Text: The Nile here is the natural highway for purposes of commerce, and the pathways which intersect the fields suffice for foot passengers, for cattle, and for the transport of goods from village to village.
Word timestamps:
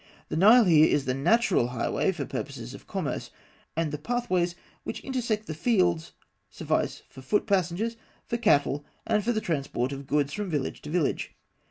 The 0.29 0.35
Nile 0.35 0.63
here 0.63 0.87
is 0.87 1.05
the 1.05 1.13
natural 1.13 1.67
highway 1.67 2.11
for 2.11 2.25
purposes 2.25 2.73
of 2.73 2.87
commerce, 2.87 3.29
and 3.75 3.91
the 3.91 3.99
pathways 3.99 4.55
which 4.83 4.99
intersect 5.01 5.45
the 5.45 5.53
fields 5.53 6.13
suffice 6.49 7.03
for 7.07 7.21
foot 7.21 7.45
passengers, 7.45 7.97
for 8.25 8.37
cattle, 8.37 8.83
and 9.05 9.23
for 9.23 9.31
the 9.31 9.39
transport 9.41 9.91
of 9.91 10.07
goods 10.07 10.33
from 10.33 10.49
village 10.49 10.81
to 10.81 10.89
village. 10.89 11.35